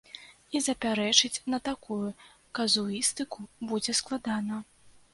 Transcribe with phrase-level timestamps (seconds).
[0.59, 2.01] І запярэчыць на такую
[2.61, 3.39] казуістыку
[3.71, 4.57] будзе складана.